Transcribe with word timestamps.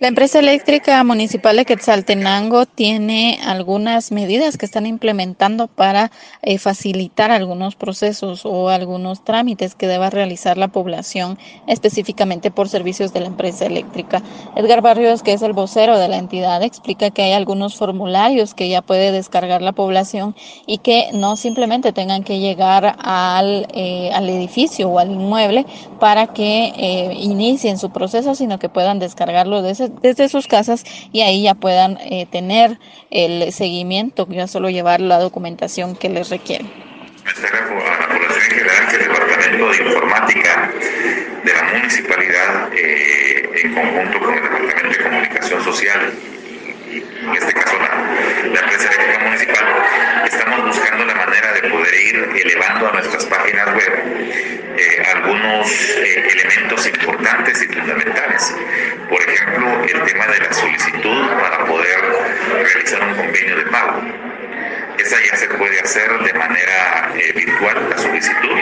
La 0.00 0.08
empresa 0.08 0.38
eléctrica 0.38 1.04
municipal 1.04 1.56
de 1.56 1.66
Quetzaltenango 1.66 2.64
tiene 2.64 3.38
algunas 3.44 4.12
medidas 4.12 4.56
que 4.56 4.64
están 4.64 4.86
implementando 4.86 5.68
para 5.68 6.10
eh, 6.40 6.56
facilitar 6.56 7.30
algunos 7.30 7.76
procesos 7.76 8.46
o 8.46 8.70
algunos 8.70 9.22
trámites 9.24 9.74
que 9.74 9.86
deba 9.86 10.08
realizar 10.08 10.56
la 10.56 10.68
población 10.68 11.38
específicamente 11.66 12.50
por 12.50 12.70
servicios 12.70 13.12
de 13.12 13.20
la 13.20 13.26
empresa 13.26 13.66
eléctrica. 13.66 14.22
Edgar 14.56 14.80
Barrios, 14.80 15.22
que 15.22 15.34
es 15.34 15.42
el 15.42 15.52
vocero 15.52 15.98
de 15.98 16.08
la 16.08 16.16
entidad, 16.16 16.62
explica 16.62 17.10
que 17.10 17.20
hay 17.20 17.32
algunos 17.32 17.76
formularios 17.76 18.54
que 18.54 18.70
ya 18.70 18.80
puede 18.80 19.12
descargar 19.12 19.60
la 19.60 19.72
población 19.72 20.34
y 20.66 20.78
que 20.78 21.10
no 21.12 21.36
simplemente 21.36 21.92
tengan 21.92 22.24
que 22.24 22.38
llegar 22.38 22.96
al, 23.00 23.68
eh, 23.74 24.10
al 24.14 24.30
edificio 24.30 24.88
o 24.88 24.98
al 24.98 25.10
inmueble 25.10 25.66
para 25.98 26.28
que 26.28 26.72
eh, 26.74 27.12
inicien 27.20 27.76
su 27.76 27.90
proceso, 27.90 28.34
sino 28.34 28.58
que 28.58 28.70
puedan 28.70 28.98
descargarlo 28.98 29.60
desde 29.60 29.89
desde 30.02 30.28
sus 30.28 30.46
casas 30.46 30.84
y 31.12 31.22
ahí 31.22 31.42
ya 31.42 31.54
puedan 31.54 31.98
eh, 31.98 32.26
tener 32.30 32.78
el 33.10 33.52
seguimiento, 33.52 34.26
ya 34.30 34.46
solo 34.46 34.70
llevar 34.70 35.00
la 35.00 35.18
documentación 35.18 35.96
que 35.96 36.08
les 36.08 36.30
requiere. 36.30 36.64
A 36.64 38.00
la 38.00 38.08
población 38.08 38.44
en 38.44 38.50
general 38.50 38.88
que 38.88 38.96
el 38.96 39.02
Departamento 39.02 39.70
de 39.70 39.76
Informática 39.84 40.70
de 41.44 41.52
la 41.52 41.62
Municipalidad, 41.78 42.72
eh, 42.74 43.50
en 43.62 43.74
conjunto 43.74 44.18
con 44.18 44.34
el 44.34 44.42
Departamento 44.42 44.98
de 44.98 45.04
Comunicación 45.04 45.64
Social, 45.64 46.12
en 46.90 47.34
este 47.34 47.52
caso 47.52 47.76
la, 47.78 48.50
la 48.52 48.60
empresa 48.60 48.88
eléctrica 48.88 49.24
municipal, 49.24 49.66
estamos 50.26 50.66
buscando 50.66 51.04
la 51.04 51.14
manera 51.14 51.52
de 51.52 51.68
poder 51.68 51.94
ir 51.94 52.28
elevando 52.44 52.88
a 52.88 52.92
nuestras 52.92 53.24
páginas 53.26 53.69
fundamentales. 57.68 58.54
Por 59.08 59.22
ejemplo, 59.22 59.84
el 59.84 60.02
tema 60.04 60.26
de 60.26 60.38
la 60.38 60.52
solicitud 60.52 61.28
para 61.40 61.64
poder 61.66 62.00
realizar 62.62 63.02
un 63.02 63.14
convenio 63.16 63.56
de 63.56 63.64
pago. 63.64 64.02
Esa 64.98 65.16
ya 65.30 65.36
se 65.36 65.48
puede 65.48 65.80
hacer 65.80 66.10
de 66.18 66.34
manera 66.34 67.10
eh, 67.14 67.32
virtual, 67.34 67.88
la 67.88 67.96
solicitud. 67.96 68.56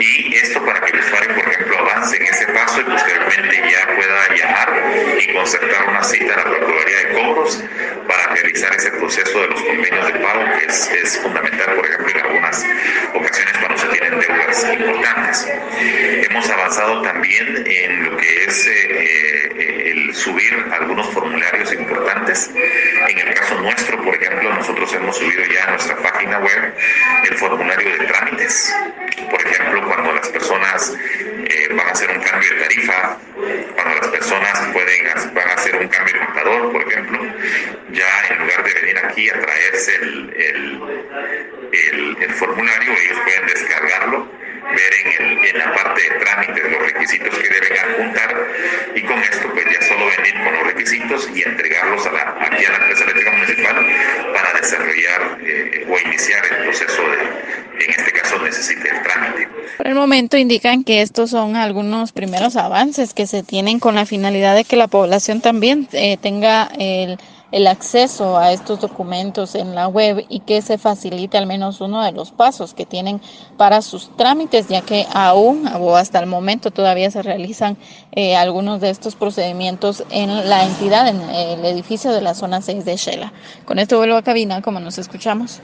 Y 0.00 0.34
esto 0.36 0.64
para 0.64 0.80
que 0.80 0.96
el 0.96 1.00
usuario, 1.00 1.34
por 1.34 1.48
ejemplo, 1.48 1.78
avance 1.78 2.16
en 2.16 2.22
ese 2.22 2.46
paso 2.46 2.80
y 2.80 2.84
posteriormente 2.84 3.62
ya 3.70 3.94
pueda 3.94 4.34
llamar 4.34 4.82
y 5.20 5.32
concertar 5.32 5.88
una 5.88 6.02
cita 6.02 6.34
a 6.34 6.36
la 6.36 6.44
Procuraduría 6.44 6.98
de 6.98 7.08
Cobros 7.12 7.64
para 8.08 8.34
realizar 8.34 8.74
ese 8.74 8.90
proceso 8.92 9.40
de 9.40 9.46
los 9.48 9.62
convenios 9.62 10.06
de 10.06 10.18
pago, 10.20 10.44
que 10.58 10.66
es, 10.66 10.90
es 10.90 11.18
fundamental, 11.18 11.74
por 11.74 11.86
ejemplo, 11.86 12.10
en 12.10 12.26
algunas 12.26 12.66
ocasiones 13.14 13.58
cuando 13.58 13.73
deudas 14.10 14.64
importantes. 14.72 15.46
Hemos 16.28 16.50
avanzado 16.50 17.02
también 17.02 17.64
en 17.66 18.04
lo 18.04 18.16
que 18.16 18.44
es 18.44 18.66
eh, 18.66 18.72
eh, 19.56 19.90
el 19.92 20.14
subir 20.14 20.64
algunos 20.72 21.08
formularios 21.10 21.72
importantes. 21.72 22.50
En 23.08 23.18
el 23.18 23.34
caso 23.34 23.58
nuestro, 23.60 24.02
por 24.02 24.14
ejemplo, 24.14 24.54
nosotros 24.54 24.92
hemos 24.94 25.16
subido 25.16 25.44
ya 25.44 25.64
a 25.64 25.70
nuestra 25.70 25.96
página 25.96 26.38
web 26.38 26.74
el 27.28 27.34
formulario 27.36 27.98
de 27.98 28.06
trámites. 28.06 28.74
Por 29.30 29.40
ejemplo, 29.46 29.86
cuando 29.86 30.12
las 30.12 30.28
personas 30.28 30.94
eh, 31.20 31.68
van 31.70 31.86
a 31.86 31.90
hacer 31.90 32.10
un 32.10 32.22
cambio 32.22 32.50
de 32.54 32.60
tarifa, 32.62 33.18
cuando 33.74 34.00
las 34.00 34.08
personas 34.08 34.60
pueden 34.72 35.04
van 35.34 35.48
a 35.48 35.54
hacer 35.54 35.76
un 35.76 35.88
cambio 35.88 36.14
de 36.14 36.26
contador, 36.26 36.72
por 36.72 36.82
ejemplo, 36.82 37.20
ya 37.92 38.26
en 38.30 38.38
lugar 38.38 38.64
de 38.64 38.74
venir 38.74 38.98
aquí 38.98 39.30
a 39.30 39.40
traerse 39.40 39.94
el, 39.96 40.34
el, 41.72 42.16
el 42.20 42.32
formulario, 42.34 42.92
ellos 42.92 43.18
pueden 43.24 43.46
descargarlo 43.46 43.83
ver 44.74 44.92
en, 45.20 45.44
en, 45.44 45.58
la 45.58 45.72
parte 45.74 46.02
de 46.02 46.18
trámites 46.18 46.70
los 46.70 46.92
requisitos 46.92 47.38
que 47.38 47.48
deben 47.48 47.78
adjuntar 47.78 48.48
y 48.94 49.02
con 49.02 49.18
esto 49.18 49.50
pues 49.52 49.64
ya 49.66 49.86
solo 49.86 50.06
venir 50.16 50.34
con 50.44 50.52
los 50.54 50.66
requisitos 50.66 51.28
y 51.34 51.42
entregarlos 51.42 52.06
a 52.06 52.12
la, 52.12 52.36
aquí 52.40 52.64
a 52.64 52.70
la 52.70 52.76
empresa 52.76 53.04
eléctrica 53.04 53.32
municipal 53.32 53.86
para 54.32 54.60
desarrollar 54.60 55.38
eh, 55.42 55.86
o 55.88 56.08
iniciar 56.08 56.42
el 56.50 56.64
proceso 56.64 57.02
de, 57.02 57.84
en 57.84 57.90
este 57.90 58.12
caso 58.12 58.38
necesite 58.42 58.88
el 58.88 59.02
trámite. 59.02 59.48
Por 59.76 59.86
el 59.86 59.94
momento 59.94 60.36
indican 60.36 60.84
que 60.84 61.02
estos 61.02 61.30
son 61.30 61.56
algunos 61.56 62.12
primeros 62.12 62.56
avances 62.56 63.14
que 63.14 63.26
se 63.26 63.42
tienen 63.42 63.80
con 63.80 63.94
la 63.94 64.06
finalidad 64.06 64.54
de 64.54 64.64
que 64.64 64.76
la 64.76 64.88
población 64.88 65.40
también 65.40 65.88
eh, 65.92 66.16
tenga 66.16 66.68
el 66.78 67.18
el 67.52 67.66
acceso 67.66 68.36
a 68.36 68.52
estos 68.52 68.80
documentos 68.80 69.54
en 69.54 69.74
la 69.74 69.88
web 69.88 70.24
y 70.28 70.40
que 70.40 70.62
se 70.62 70.78
facilite 70.78 71.38
al 71.38 71.46
menos 71.46 71.80
uno 71.80 72.02
de 72.02 72.12
los 72.12 72.30
pasos 72.30 72.74
que 72.74 72.86
tienen 72.86 73.20
para 73.56 73.82
sus 73.82 74.14
trámites, 74.16 74.68
ya 74.68 74.80
que 74.80 75.06
aún 75.12 75.68
o 75.80 75.96
hasta 75.96 76.18
el 76.18 76.26
momento 76.26 76.70
todavía 76.70 77.10
se 77.10 77.22
realizan 77.22 77.76
eh, 78.12 78.36
algunos 78.36 78.80
de 78.80 78.90
estos 78.90 79.14
procedimientos 79.14 80.04
en 80.10 80.48
la 80.48 80.64
entidad, 80.64 81.08
en 81.08 81.20
el 81.20 81.64
edificio 81.64 82.12
de 82.12 82.20
la 82.20 82.34
zona 82.34 82.60
6 82.60 82.84
de 82.84 82.96
Shela. 82.96 83.32
Con 83.64 83.78
esto 83.78 83.98
vuelvo 83.98 84.16
a 84.16 84.22
cabina, 84.22 84.62
como 84.62 84.80
nos 84.80 84.98
escuchamos. 84.98 85.60